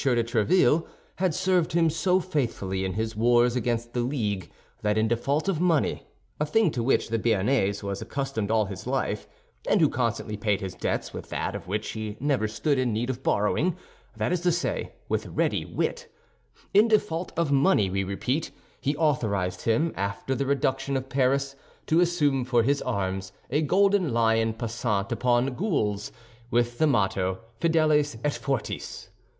de 0.03 0.15
Tréville 0.23 0.87
had 1.17 1.31
served 1.35 1.73
him 1.73 1.87
so 1.87 2.19
faithfully 2.19 2.83
in 2.83 2.93
his 2.93 3.15
wars 3.15 3.55
against 3.55 3.93
the 3.93 3.99
league 3.99 4.49
that 4.81 4.97
in 4.97 5.07
default 5.07 5.47
of 5.47 5.61
money—a 5.61 6.43
thing 6.47 6.71
to 6.71 6.81
which 6.81 7.09
the 7.09 7.19
Béarnais 7.19 7.83
was 7.83 8.01
accustomed 8.01 8.49
all 8.49 8.65
his 8.65 8.87
life, 8.87 9.27
and 9.69 9.79
who 9.79 9.87
constantly 9.87 10.35
paid 10.35 10.59
his 10.59 10.73
debts 10.73 11.13
with 11.13 11.29
that 11.29 11.53
of 11.53 11.67
which 11.67 11.89
he 11.91 12.17
never 12.19 12.47
stood 12.47 12.79
in 12.79 12.91
need 12.91 13.11
of 13.11 13.21
borrowing, 13.21 13.75
that 14.17 14.31
is 14.31 14.41
to 14.41 14.51
say, 14.51 14.91
with 15.07 15.27
ready 15.27 15.65
wit—in 15.65 16.87
default 16.87 17.31
of 17.37 17.51
money, 17.51 17.87
we 17.87 18.03
repeat, 18.03 18.49
he 18.79 18.97
authorized 18.97 19.65
him, 19.65 19.93
after 19.95 20.33
the 20.33 20.47
reduction 20.47 20.97
of 20.97 21.09
Paris, 21.09 21.55
to 21.85 21.99
assume 21.99 22.43
for 22.43 22.63
his 22.63 22.81
arms 22.81 23.31
a 23.51 23.61
golden 23.61 24.11
lion 24.11 24.51
passant 24.51 25.11
upon 25.11 25.53
gules, 25.53 26.11
with 26.49 26.79
the 26.79 26.87
motto 26.87 27.37
Fidelis 27.59 28.17
et 28.23 28.33
fortis. 28.33 29.09